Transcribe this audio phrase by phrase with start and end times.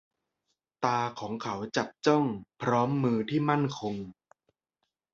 [0.85, 2.25] ตาของเขาจับจ้อง
[2.61, 3.95] พร้อมมือที่มั่นคง